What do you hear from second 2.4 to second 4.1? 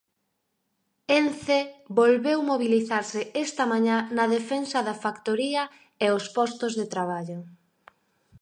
mobilizarse esta mañá